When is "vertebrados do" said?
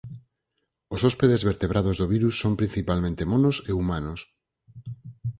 1.51-2.07